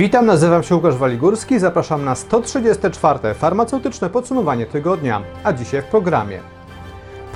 Witam, 0.00 0.26
nazywam 0.26 0.62
się 0.62 0.74
Łukasz 0.74 0.96
Waligórski, 0.96 1.58
zapraszam 1.58 2.04
na 2.04 2.14
134. 2.14 3.34
farmaceutyczne 3.34 4.10
podsumowanie 4.10 4.66
tygodnia, 4.66 5.22
a 5.44 5.52
dzisiaj 5.52 5.82
w 5.82 5.84
programie. 5.84 6.40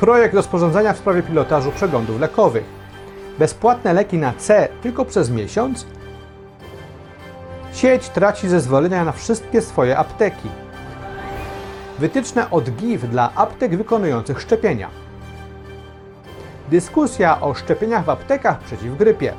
Projekt 0.00 0.34
rozporządzenia 0.34 0.92
w 0.92 0.98
sprawie 0.98 1.22
pilotażu 1.22 1.72
przeglądów 1.72 2.20
lekowych. 2.20 2.64
Bezpłatne 3.38 3.92
leki 3.92 4.18
na 4.18 4.32
C 4.32 4.68
tylko 4.82 5.04
przez 5.04 5.30
miesiąc? 5.30 5.86
Sieć 7.72 8.08
traci 8.08 8.48
zezwolenia 8.48 9.04
na 9.04 9.12
wszystkie 9.12 9.62
swoje 9.62 9.98
apteki. 9.98 10.48
Wytyczne 11.98 12.50
od 12.50 12.70
GIF 12.70 13.10
dla 13.10 13.34
aptek 13.34 13.76
wykonujących 13.76 14.40
szczepienia. 14.40 14.88
Dyskusja 16.70 17.40
o 17.40 17.54
szczepieniach 17.54 18.04
w 18.04 18.10
aptekach 18.10 18.58
przeciw 18.58 18.96
grypie. 18.96 19.34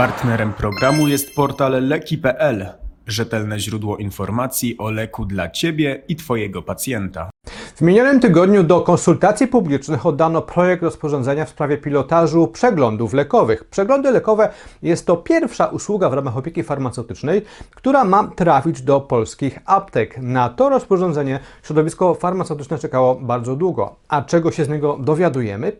Partnerem 0.00 0.52
programu 0.52 1.08
jest 1.08 1.34
portal 1.34 1.88
leki.pl, 1.88 2.66
rzetelne 3.06 3.58
źródło 3.58 3.96
informacji 3.96 4.78
o 4.78 4.90
leku 4.90 5.24
dla 5.24 5.50
Ciebie 5.50 6.02
i 6.08 6.16
Twojego 6.16 6.62
pacjenta. 6.62 7.30
W 7.76 7.80
minionym 7.80 8.20
tygodniu 8.20 8.62
do 8.62 8.80
konsultacji 8.80 9.46
publicznych 9.46 10.06
oddano 10.06 10.42
projekt 10.42 10.82
rozporządzenia 10.82 11.44
w 11.44 11.48
sprawie 11.48 11.78
pilotażu 11.78 12.48
przeglądów 12.48 13.12
lekowych. 13.12 13.64
Przeglądy 13.64 14.10
lekowe 14.10 14.48
jest 14.82 15.06
to 15.06 15.16
pierwsza 15.16 15.66
usługa 15.66 16.10
w 16.10 16.12
ramach 16.12 16.36
opieki 16.36 16.62
farmaceutycznej, 16.62 17.42
która 17.74 18.04
ma 18.04 18.28
trafić 18.36 18.82
do 18.82 19.00
polskich 19.00 19.58
aptek. 19.64 20.18
Na 20.18 20.48
to 20.48 20.68
rozporządzenie 20.68 21.40
środowisko 21.62 22.14
farmaceutyczne 22.14 22.78
czekało 22.78 23.14
bardzo 23.14 23.56
długo. 23.56 23.96
A 24.08 24.22
czego 24.22 24.50
się 24.50 24.64
z 24.64 24.68
niego 24.68 24.98
dowiadujemy? 25.00 25.72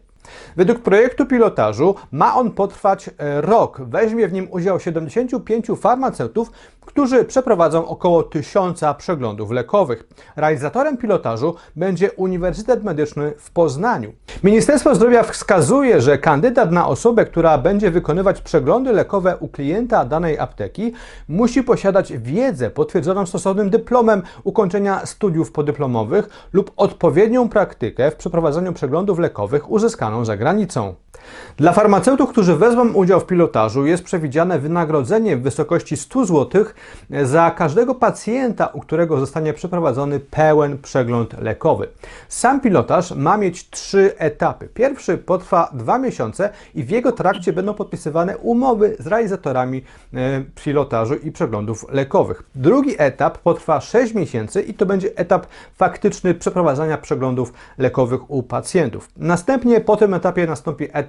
Według 0.56 0.78
projektu 0.78 1.26
pilotażu 1.26 1.94
ma 2.12 2.34
on 2.34 2.50
potrwać 2.50 3.10
e, 3.18 3.40
rok. 3.40 3.80
Weźmie 3.80 4.28
w 4.28 4.32
nim 4.32 4.48
udział 4.50 4.80
75 4.80 5.66
farmaceutów, 5.80 6.50
którzy 6.80 7.24
przeprowadzą 7.24 7.88
około 7.88 8.22
1000 8.22 8.80
przeglądów 8.98 9.50
lekowych. 9.50 10.08
Realizatorem 10.36 10.96
pilotażu 10.96 11.54
będzie 11.76 12.12
Uniwersytet 12.12 12.84
Medyczny 12.84 13.32
w 13.38 13.50
Poznaniu. 13.50 14.12
Ministerstwo 14.42 14.94
Zdrowia 14.94 15.22
wskazuje, 15.22 16.00
że 16.00 16.18
kandydat 16.18 16.72
na 16.72 16.88
osobę, 16.88 17.24
która 17.24 17.58
będzie 17.58 17.90
wykonywać 17.90 18.40
przeglądy 18.40 18.92
lekowe 18.92 19.36
u 19.36 19.48
klienta 19.48 20.04
danej 20.04 20.38
apteki, 20.38 20.92
musi 21.28 21.62
posiadać 21.62 22.12
wiedzę 22.12 22.70
potwierdzoną 22.70 23.26
stosownym 23.26 23.70
dyplomem 23.70 24.22
ukończenia 24.44 25.06
studiów 25.06 25.52
podyplomowych 25.52 26.28
lub 26.52 26.72
odpowiednią 26.76 27.48
praktykę 27.48 28.10
w 28.10 28.16
przeprowadzaniu 28.16 28.72
przeglądów 28.72 29.18
lekowych 29.18 29.70
uzyskaną 29.70 30.09
za 30.24 30.36
granicą. 30.36 30.94
Dla 31.56 31.72
farmaceutów, 31.72 32.30
którzy 32.30 32.56
wezmą 32.56 32.92
udział 32.92 33.20
w 33.20 33.26
pilotażu, 33.26 33.86
jest 33.86 34.04
przewidziane 34.04 34.58
wynagrodzenie 34.58 35.36
w 35.36 35.42
wysokości 35.42 35.96
100 35.96 36.26
zł 36.26 36.64
za 37.22 37.50
każdego 37.50 37.94
pacjenta, 37.94 38.66
u 38.66 38.80
którego 38.80 39.20
zostanie 39.20 39.52
przeprowadzony 39.52 40.20
pełen 40.20 40.78
przegląd 40.78 41.42
lekowy. 41.42 41.88
Sam 42.28 42.60
pilotaż 42.60 43.10
ma 43.10 43.36
mieć 43.36 43.70
trzy 43.70 44.18
etapy. 44.18 44.68
Pierwszy 44.74 45.18
potrwa 45.18 45.70
dwa 45.72 45.98
miesiące 45.98 46.50
i 46.74 46.84
w 46.84 46.90
jego 46.90 47.12
trakcie 47.12 47.52
będą 47.52 47.74
podpisywane 47.74 48.38
umowy 48.38 48.96
z 48.98 49.06
realizatorami 49.06 49.82
e, 50.14 50.42
pilotażu 50.64 51.14
i 51.14 51.32
przeglądów 51.32 51.86
lekowych. 51.92 52.42
Drugi 52.54 52.94
etap 52.98 53.38
potrwa 53.38 53.80
6 53.80 54.14
miesięcy 54.14 54.62
i 54.62 54.74
to 54.74 54.86
będzie 54.86 55.16
etap 55.16 55.46
faktyczny 55.76 56.34
przeprowadzania 56.34 56.98
przeglądów 56.98 57.52
lekowych 57.78 58.30
u 58.30 58.42
pacjentów. 58.42 59.08
Następnie 59.16 59.80
po 59.80 59.96
tym 59.96 60.14
etapie 60.14 60.46
nastąpi 60.46 60.88
etap 60.92 60.99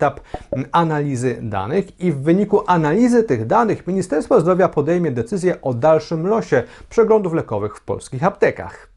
analizy 0.71 1.37
danych 1.41 1.99
i 1.99 2.11
w 2.11 2.21
wyniku 2.21 2.63
analizy 2.67 3.23
tych 3.23 3.45
danych 3.45 3.87
Ministerstwo 3.87 4.41
Zdrowia 4.41 4.69
podejmie 4.69 5.11
decyzję 5.11 5.61
o 5.61 5.73
dalszym 5.73 6.27
losie 6.27 6.63
przeglądów 6.89 7.33
lekowych 7.33 7.75
w 7.77 7.83
polskich 7.83 8.23
aptekach. 8.23 8.90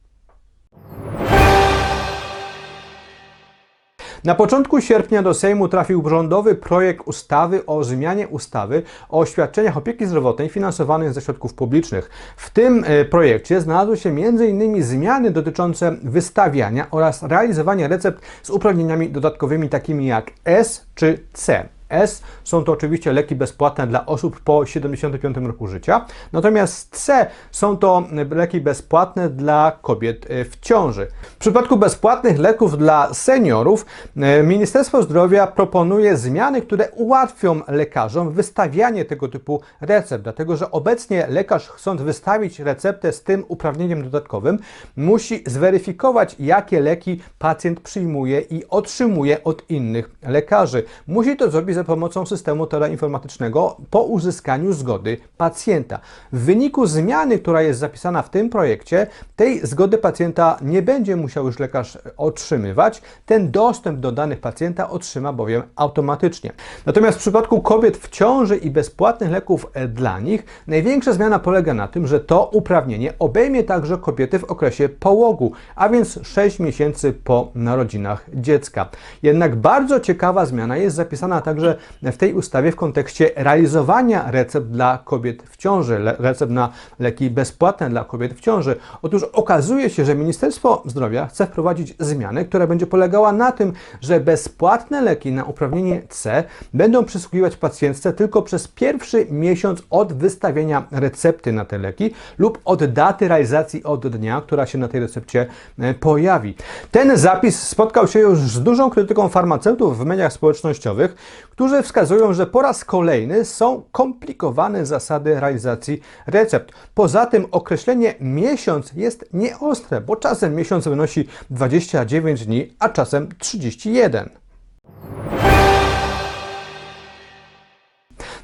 Na 4.25 4.35
początku 4.35 4.81
sierpnia 4.81 5.23
do 5.23 5.35
Sejmu 5.35 5.69
trafił 5.69 6.09
rządowy 6.09 6.55
projekt 6.55 7.03
ustawy 7.07 7.67
o 7.67 7.85
zmianie 7.85 8.29
ustawy 8.29 8.83
o 9.09 9.27
świadczeniach 9.27 9.77
opieki 9.77 10.07
zdrowotnej 10.07 10.49
finansowanych 10.49 11.13
ze 11.13 11.21
środków 11.21 11.55
publicznych. 11.55 12.11
W 12.37 12.51
tym 12.51 12.85
e, 12.87 13.05
projekcie 13.05 13.61
znalazły 13.61 13.97
się 13.97 14.11
m.in. 14.11 14.83
zmiany 14.83 15.31
dotyczące 15.31 15.97
wystawiania 16.03 16.87
oraz 16.91 17.23
realizowania 17.23 17.89
recept 17.89 18.23
z 18.43 18.51
uprawnieniami 18.51 19.11
dodatkowymi 19.11 19.69
takimi 19.69 20.07
jak 20.07 20.31
S 20.45 20.87
czy 20.95 21.19
C. 21.33 21.69
S 21.95 22.23
są 22.45 22.65
to 22.65 22.73
oczywiście 22.73 23.13
leki 23.13 23.37
bezpłatne 23.37 23.87
dla 23.87 24.07
osób 24.07 24.41
po 24.41 24.67
75 24.67 25.37
roku 25.37 25.67
życia, 25.67 26.07
natomiast 26.33 26.97
C 26.97 27.27
są 27.51 27.77
to 27.77 28.03
leki 28.31 28.61
bezpłatne 28.61 29.29
dla 29.29 29.79
kobiet 29.83 30.27
e, 30.31 30.45
w 30.45 30.61
ciąży. 30.61 31.07
W 31.23 31.37
przypadku 31.37 31.77
bezpłatnych 31.77 32.39
leków 32.39 32.79
dla 32.79 33.15
seniorów 33.15 33.87
e, 34.17 34.43
Ministerstwo 34.43 35.03
Zdrowia 35.03 35.47
proponuje 35.47 36.17
zmiany, 36.17 36.63
które 36.63 36.89
ułatwią 36.91 37.61
lekarzom 37.69 38.33
wystawianie 38.33 39.05
tego 39.05 39.29
typu 39.29 39.61
recept, 39.81 40.25
dlatego 40.25 40.57
że 40.57 40.71
obecnie 40.71 41.27
lekarz 41.27 41.69
chcąc 41.69 42.03
wystawić 42.03 42.61
receptę 42.61 43.13
z 43.13 43.23
tym 43.23 43.45
uprawnieniem 43.49 44.03
dodatkowym, 44.03 44.59
musi 44.97 45.45
zweryfikować, 45.47 46.37
jakie 46.39 46.81
leki 46.81 47.21
pacjent 47.39 47.81
przyjmuje 47.81 48.41
i 48.41 48.63
otrzymuje 48.69 49.45
od 49.45 49.71
innych 49.71 50.11
lekarzy. 50.23 50.83
Musi 51.07 51.37
to 51.37 51.51
zrobić 51.51 51.75
za 51.75 51.84
pomocą 51.85 52.27
systemu 52.27 52.67
teleinformatycznego 52.67 53.77
po 53.91 54.03
uzyskaniu 54.03 54.73
zgody 54.73 55.17
pacjenta. 55.37 56.01
W 56.33 56.39
wyniku 56.45 56.87
zmiany, 56.87 57.39
która 57.39 57.63
jest 57.63 57.81
zapisana 57.81 58.23
w 58.23 58.31
tym 58.31 58.51
projekcie, 58.51 59.07
tej 59.37 59.67
zgody 59.67 59.99
pacjenta 59.99 60.57
nie 60.63 60.83
będzie 60.83 61.17
musiał 61.17 61.47
już 61.47 61.59
lekarz 61.59 61.99
otrzymywać. 62.17 63.03
Ten 63.27 63.51
dostęp 63.51 64.01
do 64.01 64.13
danych 64.13 64.41
pacjenta 64.41 64.91
otrzyma 64.91 65.33
bowiem 65.33 65.63
automatycznie. 65.77 66.53
Natomiast 66.87 67.19
w 67.19 67.21
przypadku 67.21 67.63
kobiet 67.63 67.97
w 67.97 68.11
ciąży 68.11 68.57
i 68.57 68.71
bezpłatnych 68.71 69.31
leków 69.31 69.67
dla 69.89 70.21
nich, 70.21 70.45
największa 70.67 71.13
zmiana 71.13 71.39
polega 71.39 71.75
na 71.75 71.89
tym, 71.89 72.07
że 72.07 72.21
to 72.21 72.51
uprawnienie 72.53 73.13
obejmie 73.19 73.65
także 73.65 73.99
kobiety 73.99 74.39
w 74.39 74.45
okresie 74.45 74.89
połogu, 74.89 75.53
a 75.77 75.89
więc 75.89 76.21
6 76.23 76.59
miesięcy 76.59 77.13
po 77.13 77.51
narodzinach 77.55 78.27
dziecka. 78.35 78.89
Jednak 79.23 79.57
bardzo 79.57 80.01
ciekawa 80.01 80.47
zmiana 80.47 80.77
jest 80.77 80.97
zapisana 80.97 81.41
także 81.41 81.74
w 82.03 82.17
tej 82.17 82.35
ustawie 82.35 82.73
w 82.73 82.77
kontekście 82.77 83.31
realizowania 83.37 84.31
recept 84.31 84.67
dla 84.67 84.99
kobiet 85.05 85.43
w 85.43 85.57
ciąży, 85.57 86.17
recept 86.19 86.53
na 86.53 86.69
leki 86.99 87.31
bezpłatne 87.31 87.91
dla 87.91 88.05
kobiet 88.05 88.35
w 88.35 88.41
ciąży. 88.41 88.77
Otóż 89.03 89.23
okazuje 89.23 89.91
się, 89.91 90.05
że 90.05 90.15
Ministerstwo 90.15 90.83
Zdrowia 90.87 91.27
chce 91.27 91.47
wprowadzić 91.47 91.95
zmianę, 91.99 92.45
która 92.45 92.67
będzie 92.67 92.87
polegała 92.87 93.33
na 93.33 93.53
tym, 93.53 93.73
że 94.01 94.21
bezpłatne 94.21 95.01
leki 95.01 95.33
na 95.33 95.45
uprawnienie 95.45 96.03
C 96.09 96.45
będą 96.75 97.05
przysługiwać 97.05 97.57
pacjentce 97.57 98.13
tylko 98.13 98.43
przez 98.43 98.69
pierwszy 98.69 99.27
miesiąc 99.31 99.83
od 99.91 100.13
wystawienia 100.13 100.85
recepty 100.91 101.53
na 101.53 101.65
te 101.65 101.79
leki 101.79 102.11
lub 102.39 102.59
od 102.65 102.85
daty 102.85 103.29
realizacji 103.29 103.85
od 103.85 104.09
dnia, 104.09 104.41
która 104.41 104.67
się 104.67 104.79
na 104.79 104.89
tej 104.89 105.01
recepcie 105.01 105.47
e, 105.79 105.95
pojawi. 105.95 106.55
Ten 106.91 107.17
zapis 107.17 107.63
spotkał 107.69 108.09
się 108.09 108.19
już 108.19 108.39
z 108.39 108.63
dużą 108.63 108.91
krytyką 108.91 109.29
farmaceutów 109.29 109.99
w 109.99 110.05
mediach 110.05 110.33
społecznościowych, 110.33 111.17
którzy 111.55 111.83
wskazują, 111.83 112.33
że 112.33 112.47
po 112.47 112.63
raz 112.63 112.85
kolejny 112.85 113.45
są 113.45 113.83
komplikowane 113.93 114.87
zasady 114.87 115.41
realizacji 115.41 116.01
recept. 116.27 116.73
Poza 116.95 117.27
tym 117.27 117.47
określenie 117.51 118.15
miesiąc 118.21 118.93
jest 118.93 119.25
nieostre, 119.33 120.01
bo 120.01 120.17
czasem 120.17 120.55
miesiąc 120.55 120.89
wynosi 120.89 121.29
29 121.51 122.47
dni, 122.47 122.75
a 122.79 122.89
czasem 122.89 123.29
31. 123.39 124.44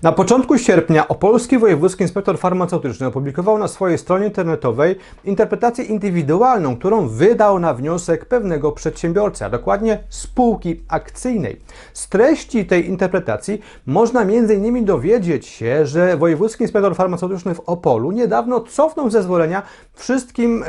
Na 0.02 0.12
początku 0.12 0.58
sierpnia 0.58 1.08
Opolski 1.08 1.58
Wojewódzki 1.58 2.02
Inspektor 2.02 2.38
Farmaceutyczny 2.38 3.06
opublikował 3.06 3.58
na 3.58 3.68
swojej 3.68 3.98
stronie 3.98 4.26
internetowej 4.26 4.96
interpretację 5.24 5.84
indywidualną, 5.84 6.76
którą 6.76 7.08
wydał 7.08 7.58
na 7.58 7.74
wniosek 7.74 8.24
pewnego 8.24 8.72
przedsiębiorcy, 8.72 9.44
a 9.44 9.50
dokładnie 9.50 10.04
spółki 10.08 10.82
akcyjnej. 10.88 11.60
Z 11.92 12.08
treści 12.08 12.66
tej 12.66 12.88
interpretacji 12.88 13.60
można 13.86 14.22
m.in. 14.22 14.84
dowiedzieć 14.84 15.46
się, 15.46 15.86
że 15.86 16.16
Wojewódzki 16.16 16.64
Inspektor 16.64 16.96
Farmaceutyczny 16.96 17.54
w 17.54 17.60
Opolu 17.60 18.12
niedawno 18.12 18.60
cofnął 18.60 19.10
zezwolenia 19.10 19.62
wszystkim 19.94 20.62
e, 20.62 20.66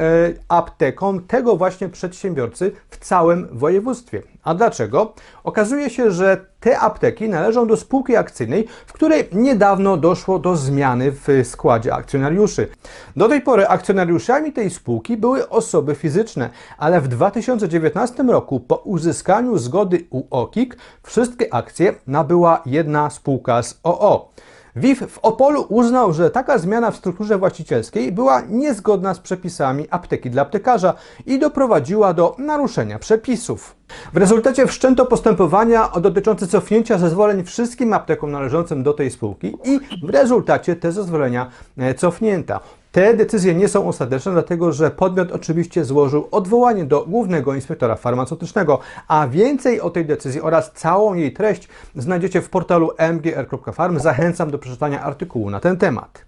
aptekom 0.48 1.24
tego 1.28 1.56
właśnie 1.56 1.90
przedsiębiorcy 1.90 2.72
w 2.90 2.98
całym 2.98 3.48
województwie. 3.52 4.22
A 4.44 4.54
dlaczego? 4.54 5.14
Okazuje 5.44 5.90
się, 5.90 6.12
że 6.12 6.46
te 6.60 6.80
apteki 6.80 7.30
należą 7.30 7.68
do 7.68 7.78
spółki 7.78 8.16
akcyjnej, 8.16 8.68
w 8.86 8.94
której 8.94 9.21
niedawno 9.32 9.98
doszło 9.98 10.40
do 10.40 10.56
zmiany 10.56 11.12
w 11.12 11.28
składzie 11.44 11.94
akcjonariuszy. 11.94 12.68
Do 13.16 13.30
tej 13.30 13.42
pory 13.42 13.68
akcjonariuszami 13.68 14.54
tej 14.54 14.70
spółki 14.70 15.18
były 15.18 15.50
osoby 15.50 15.96
fizyczne, 15.96 16.50
ale 16.78 17.02
w 17.02 17.08
2019 17.08 18.24
roku 18.24 18.60
po 18.60 18.76
uzyskaniu 18.76 19.58
zgody 19.58 20.06
UOKiK 20.10 20.78
wszystkie 21.04 21.54
akcje 21.54 21.94
nabyła 22.08 22.62
jedna 22.66 23.10
spółka 23.10 23.64
z 23.64 23.80
OO. 23.84 24.30
WIF 24.76 25.00
w 25.12 25.20
Opolu 25.22 25.66
uznał, 25.70 26.14
że 26.14 26.30
taka 26.30 26.58
zmiana 26.58 26.92
w 26.92 26.96
strukturze 26.96 27.38
właścicielskiej 27.38 28.12
była 28.12 28.42
niezgodna 28.42 29.14
z 29.14 29.20
przepisami 29.20 29.88
apteki 29.90 30.30
dla 30.30 30.42
aptekarza 30.42 30.94
i 31.26 31.40
doprowadziła 31.40 32.14
do 32.14 32.36
naruszenia 32.38 33.00
przepisów. 33.00 33.76
W 34.14 34.18
rezultacie 34.18 34.68
wszczęto 34.68 35.06
postępowania 35.06 35.90
dotyczące 36.02 36.48
cofnięcia 36.48 36.98
zezwoleń 36.98 37.44
wszystkim 37.44 37.94
aptekom 37.94 38.32
należącym 38.32 38.84
do 38.84 38.94
tej 38.94 39.12
spółki 39.12 39.58
i 39.64 39.80
w 40.06 40.10
rezultacie 40.10 40.76
te 40.76 40.92
zezwolenia 40.92 41.50
e, 41.78 41.94
cofnięto. 41.94 42.60
Te 42.92 43.14
decyzje 43.14 43.56
nie 43.56 43.68
są 43.68 43.88
ostateczne, 43.88 44.32
dlatego 44.32 44.72
że 44.72 44.92
podmiot 44.92 45.32
oczywiście 45.32 45.86
złożył 45.86 46.28
odwołanie 46.32 46.86
do 46.86 47.06
głównego 47.08 47.54
inspektora 47.54 47.96
farmaceutycznego, 47.96 48.80
a 49.08 49.28
więcej 49.28 49.82
o 49.82 49.90
tej 49.90 50.06
decyzji 50.06 50.42
oraz 50.42 50.72
całą 50.72 51.14
jej 51.14 51.34
treść 51.34 51.68
znajdziecie 51.96 52.42
w 52.42 52.50
portalu 52.50 52.92
mgr.farm. 53.14 54.00
Zachęcam 54.00 54.52
do 54.52 54.60
przeczytania 54.60 55.02
artykułu 55.02 55.50
na 55.50 55.60
ten 55.60 55.78
temat. 55.78 56.26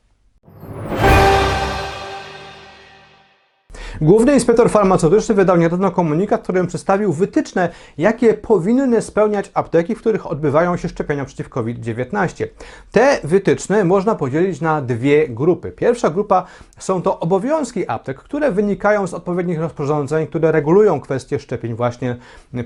Główny 4.03 4.33
inspektor 4.33 4.69
farmaceutyczny 4.69 5.35
wydał 5.35 5.57
niedawno 5.57 5.91
komunikat, 5.91 6.39
w 6.39 6.43
którym 6.43 6.67
przedstawił 6.67 7.13
wytyczne, 7.13 7.69
jakie 7.97 8.33
powinny 8.33 9.01
spełniać 9.01 9.51
apteki, 9.53 9.95
w 9.95 9.99
których 9.99 10.31
odbywają 10.31 10.77
się 10.77 10.89
szczepienia 10.89 11.25
przeciw 11.25 11.49
COVID-19. 11.49 12.47
Te 12.91 13.19
wytyczne 13.23 13.83
można 13.83 14.15
podzielić 14.15 14.61
na 14.61 14.81
dwie 14.81 15.29
grupy. 15.29 15.71
Pierwsza 15.71 16.09
grupa 16.09 16.45
są 16.79 17.01
to 17.01 17.19
obowiązki 17.19 17.89
aptek, 17.89 18.17
które 18.17 18.51
wynikają 18.51 19.07
z 19.07 19.13
odpowiednich 19.13 19.59
rozporządzeń, 19.59 20.27
które 20.27 20.51
regulują 20.51 20.99
kwestie 20.99 21.39
szczepień 21.39 21.73
właśnie 21.75 22.15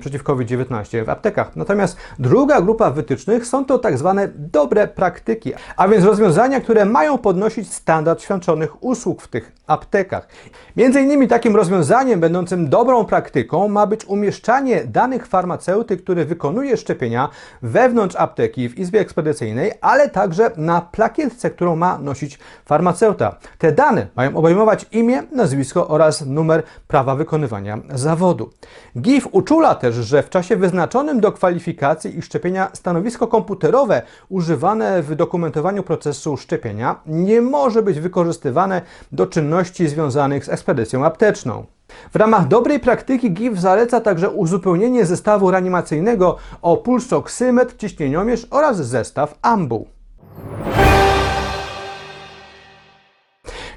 przeciw 0.00 0.22
COVID-19 0.22 1.04
w 1.04 1.08
aptekach. 1.08 1.56
Natomiast 1.56 1.96
druga 2.18 2.60
grupa 2.60 2.90
wytycznych 2.90 3.46
są 3.46 3.64
to 3.64 3.78
tak 3.78 3.98
zwane 3.98 4.28
dobre 4.34 4.88
praktyki, 4.88 5.52
a 5.76 5.88
więc 5.88 6.04
rozwiązania, 6.04 6.60
które 6.60 6.84
mają 6.84 7.18
podnosić 7.18 7.72
standard 7.72 8.22
świadczonych 8.22 8.84
usług 8.84 9.22
w 9.22 9.28
tych 9.28 9.52
aptekach. 9.66 10.28
Między 10.76 11.00
innymi 11.00 11.27
takim 11.28 11.56
rozwiązaniem 11.56 12.20
będącym 12.20 12.68
dobrą 12.68 13.04
praktyką 13.04 13.68
ma 13.68 13.86
być 13.86 14.04
umieszczanie 14.04 14.84
danych 14.84 15.26
farmaceuty, 15.26 15.96
który 15.96 16.24
wykonuje 16.24 16.76
szczepienia 16.76 17.28
wewnątrz 17.62 18.16
apteki 18.16 18.68
w 18.68 18.78
izbie 18.78 19.00
ekspedycyjnej, 19.00 19.72
ale 19.80 20.10
także 20.10 20.50
na 20.56 20.80
plakietce, 20.80 21.50
którą 21.50 21.76
ma 21.76 21.98
nosić 21.98 22.38
farmaceuta. 22.64 23.36
Te 23.58 23.72
dane 23.72 24.06
mają 24.16 24.36
obejmować 24.36 24.86
imię, 24.92 25.22
nazwisko 25.32 25.88
oraz 25.88 26.26
numer 26.26 26.62
prawa 26.88 27.14
wykonywania 27.14 27.78
zawodu. 27.94 28.50
GIF 29.00 29.28
uczula 29.32 29.74
też, 29.74 29.94
że 29.94 30.22
w 30.22 30.30
czasie 30.30 30.56
wyznaczonym 30.56 31.20
do 31.20 31.32
kwalifikacji 31.32 32.18
i 32.18 32.22
szczepienia 32.22 32.70
stanowisko 32.72 33.26
komputerowe 33.26 34.02
używane 34.28 35.02
w 35.02 35.14
dokumentowaniu 35.14 35.82
procesu 35.82 36.36
szczepienia 36.36 36.96
nie 37.06 37.40
może 37.40 37.82
być 37.82 38.00
wykorzystywane 38.00 38.82
do 39.12 39.26
czynności 39.26 39.88
związanych 39.88 40.44
z 40.44 40.48
ekspedycją 40.48 41.04
apteczną. 41.08 41.66
W 42.12 42.16
ramach 42.16 42.48
dobrej 42.48 42.80
praktyki 42.80 43.32
GIF 43.32 43.60
zaleca 43.60 44.00
także 44.00 44.30
uzupełnienie 44.30 45.06
zestawu 45.06 45.50
reanimacyjnego 45.50 46.36
o 46.62 46.76
pulsoksymetr, 46.76 47.76
ciśnieniomierz 47.76 48.46
oraz 48.50 48.76
zestaw 48.76 49.38
AMBU. 49.42 49.97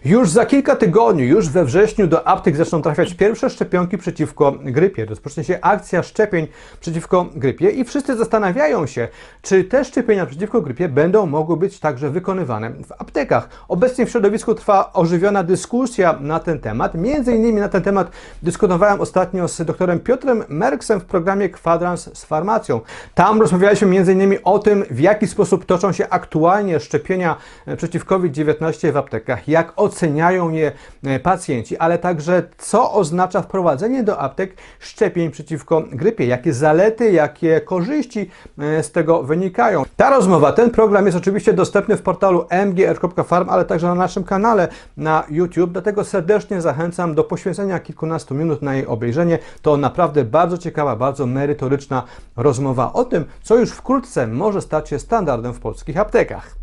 Już 0.06 0.30
za 0.30 0.46
kilka 0.46 0.76
tygodni, 0.76 1.24
już 1.24 1.50
we 1.50 1.66
wrześniu 1.66 2.08
do 2.08 2.28
aptek 2.28 2.56
zaczną 2.56 2.82
trafiać 2.82 3.14
pierwsze 3.14 3.50
szczepionki 3.50 3.98
przeciwko 3.98 4.52
grypie. 4.52 5.06
Rozpocznie 5.06 5.44
się 5.44 5.60
akcja 5.62 6.04
szczepień 6.04 6.48
przeciwko 6.80 7.26
grypie 7.36 7.70
i 7.70 7.84
wszyscy 7.84 8.18
zastanawiają 8.18 8.86
się, 8.86 9.08
czy 9.42 9.64
te 9.64 9.86
szczepienia 9.86 10.26
przeciwko 10.26 10.62
grypie 10.62 10.90
będą 10.90 11.26
mogły 11.26 11.58
być 11.58 11.80
także 11.80 12.10
wykonywane 12.10 12.70
w 12.70 12.92
aptekach. 12.92 13.50
Obecnie 13.68 14.06
w 14.06 14.10
środowisku 14.10 14.56
trwa 14.56 14.94
ożywiona 14.94 15.44
dyskusja 15.44 16.18
na 16.22 16.40
ten 16.40 16.60
temat. 16.60 16.96
Między 16.96 17.36
innymi 17.36 17.60
na 17.60 17.70
ten 17.70 17.82
temat 17.82 18.12
dyskutowałem 18.44 19.02
ostatnio 19.02 19.48
z 19.48 19.62
doktorem 19.62 20.00
Piotrem 20.00 20.44
Merksem 20.50 21.00
w 21.00 21.06
programie 21.06 21.50
Kwadrans 21.50 22.18
z 22.18 22.26
farmacją. 22.26 22.82
Tam 23.16 23.42
rozmawialiśmy 23.42 23.88
między 23.88 24.14
innymi 24.14 24.38
o 24.44 24.60
tym, 24.60 24.86
w 24.92 25.00
jaki 25.00 25.28
sposób 25.28 25.66
toczą 25.66 25.92
się 25.92 26.10
aktualnie 26.10 26.80
szczepienia 26.80 27.36
e, 27.66 27.78
przeciw 27.78 28.06
COVID-19 28.06 28.92
w 28.92 28.98
aptekach, 28.98 29.48
jak 29.48 29.74
oceniają 29.92 30.50
je 30.50 30.72
e, 31.04 31.20
pacjenci, 31.20 31.78
ale 31.78 31.98
także 31.98 32.44
co 32.58 32.94
oznacza 32.94 33.42
wprowadzenie 33.42 34.04
do 34.04 34.20
aptek 34.20 34.54
szczepień 34.80 35.32
przeciwko 35.32 35.84
grypie, 35.92 36.26
jakie 36.26 36.54
zalety, 36.54 37.12
jakie 37.12 37.62
korzyści 37.62 38.30
e, 38.60 38.84
z 38.84 38.92
tego 38.92 39.24
wynikają. 39.24 39.84
Ta 39.96 40.10
rozmowa, 40.10 40.52
ten 40.52 40.70
program 40.70 41.06
jest 41.06 41.18
oczywiście 41.18 41.54
dostępny 41.54 41.98
w 41.98 42.02
portalu 42.02 42.46
mgr.farm, 42.66 43.50
ale 43.50 43.66
także 43.66 43.88
na 43.88 43.96
naszym 43.96 44.24
kanale 44.24 44.68
na 44.98 45.24
YouTube, 45.30 45.72
dlatego 45.72 46.04
serdecznie 46.04 46.62
zachęcam 46.62 47.16
do 47.16 47.24
poświęcenia 47.24 47.80
kilkunastu 47.80 48.36
minut 48.36 48.62
na 48.62 48.76
jej 48.76 48.88
obejrzenie. 48.88 49.40
To 49.62 49.78
naprawdę 49.78 50.24
bardzo 50.24 50.58
ciekawa, 50.58 50.96
bardzo 50.96 51.26
merytoryczna 51.26 52.04
rozmowa 52.36 52.94
o 52.94 53.06
tym, 53.06 53.26
co 53.44 53.56
już 53.56 53.72
wkrótce 53.72 54.28
może 54.28 54.62
stać 54.62 54.90
się 54.90 55.00
standardem 55.00 55.54
w 55.54 55.60
polskich 55.60 55.98
aptekach. 55.98 56.62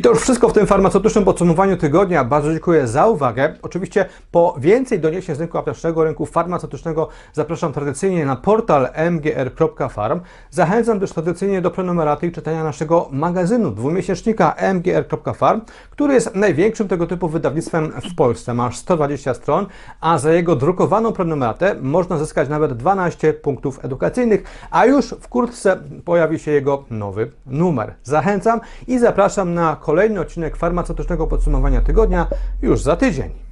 I 0.00 0.02
to 0.02 0.10
już 0.10 0.20
wszystko 0.20 0.48
w 0.48 0.52
tym 0.52 0.66
farmaceutycznym 0.66 1.24
podsumowaniu 1.24 1.76
tygodnia. 1.76 2.24
Bardzo 2.24 2.52
dziękuję 2.52 2.86
za 2.86 3.06
uwagę. 3.06 3.54
Oczywiście 3.62 4.06
po 4.30 4.56
więcej 4.58 5.00
doniesień 5.00 5.36
z 5.36 5.40
rynku 5.40 5.58
aptecznego, 5.58 6.04
rynku 6.04 6.26
farmaceutycznego 6.26 7.08
zapraszam 7.32 7.72
tradycyjnie 7.72 8.26
na 8.26 8.36
portal 8.36 8.88
mgr.farm. 9.10 10.20
Zachęcam 10.50 11.00
też 11.00 11.12
tradycyjnie 11.12 11.62
do 11.62 11.70
prenumeraty 11.70 12.26
i 12.26 12.32
czytania 12.32 12.64
naszego 12.64 13.08
magazynu 13.12 13.70
dwumiesięcznika 13.70 14.54
mgr.farm, 14.74 15.60
który 15.90 16.14
jest 16.14 16.34
największym 16.34 16.88
tego 16.88 17.06
typu 17.06 17.28
wydawnictwem 17.28 17.92
w 18.12 18.14
Polsce. 18.14 18.54
Masz 18.54 18.76
120 18.76 19.34
stron, 19.34 19.66
a 20.00 20.18
za 20.18 20.32
jego 20.32 20.56
drukowaną 20.56 21.12
prenumeratę 21.12 21.76
można 21.80 22.18
zyskać 22.18 22.48
nawet 22.48 22.72
12 22.72 23.32
punktów 23.32 23.84
edukacyjnych, 23.84 24.42
a 24.70 24.86
już 24.86 25.14
wkrótce 25.20 25.76
pojawi 26.04 26.38
się 26.38 26.50
jego 26.50 26.84
nowy 26.90 27.30
numer. 27.46 27.94
Zachęcam 28.02 28.60
i 28.86 28.98
zapraszam 28.98 29.54
na 29.54 29.76
kolejny 29.90 30.20
odcinek 30.20 30.56
farmaceutycznego 30.56 31.26
podsumowania 31.26 31.80
tygodnia 31.80 32.26
już 32.62 32.82
za 32.82 32.96
tydzień. 32.96 33.49